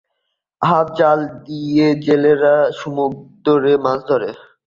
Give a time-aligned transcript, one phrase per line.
[0.61, 4.29] Half জাল দিয়ে জেলেরা সমুদ্রে মাছ ধরে।